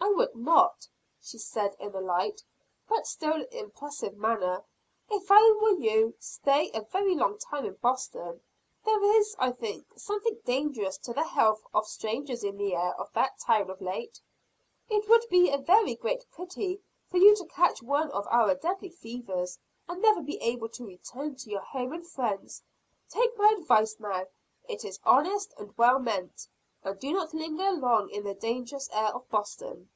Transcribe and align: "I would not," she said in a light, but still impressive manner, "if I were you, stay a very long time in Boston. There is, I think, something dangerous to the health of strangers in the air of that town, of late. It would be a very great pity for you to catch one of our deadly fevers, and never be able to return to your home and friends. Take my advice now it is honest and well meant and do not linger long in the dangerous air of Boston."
"I 0.00 0.16
would 0.28 0.36
not," 0.36 0.86
she 1.20 1.38
said 1.38 1.74
in 1.80 1.92
a 1.94 2.00
light, 2.00 2.40
but 2.88 3.06
still 3.06 3.44
impressive 3.50 4.16
manner, 4.16 4.62
"if 5.10 5.28
I 5.30 5.50
were 5.60 5.78
you, 5.80 6.14
stay 6.20 6.70
a 6.72 6.82
very 6.82 7.14
long 7.16 7.36
time 7.38 7.64
in 7.66 7.74
Boston. 7.76 8.40
There 8.84 9.02
is, 9.18 9.34
I 9.40 9.50
think, 9.50 9.86
something 9.98 10.38
dangerous 10.44 10.98
to 10.98 11.12
the 11.14 11.24
health 11.24 11.64
of 11.72 11.86
strangers 11.88 12.44
in 12.44 12.56
the 12.58 12.74
air 12.76 12.94
of 12.94 13.12
that 13.14 13.38
town, 13.40 13.70
of 13.70 13.80
late. 13.80 14.20
It 14.88 15.08
would 15.08 15.24
be 15.30 15.50
a 15.50 15.58
very 15.58 15.94
great 15.96 16.24
pity 16.30 16.80
for 17.10 17.16
you 17.16 17.34
to 17.36 17.46
catch 17.46 17.82
one 17.82 18.10
of 18.12 18.26
our 18.28 18.54
deadly 18.54 18.90
fevers, 18.90 19.58
and 19.88 20.00
never 20.00 20.22
be 20.22 20.36
able 20.42 20.68
to 20.70 20.86
return 20.86 21.34
to 21.36 21.50
your 21.50 21.62
home 21.62 21.92
and 21.92 22.06
friends. 22.06 22.62
Take 23.08 23.36
my 23.36 23.52
advice 23.58 23.96
now 23.98 24.26
it 24.68 24.84
is 24.84 25.00
honest 25.04 25.52
and 25.58 25.76
well 25.76 25.98
meant 25.98 26.46
and 26.84 26.98
do 27.00 27.12
not 27.12 27.34
linger 27.34 27.72
long 27.72 28.10
in 28.10 28.22
the 28.24 28.34
dangerous 28.34 28.88
air 28.92 29.08
of 29.12 29.28
Boston." 29.28 29.90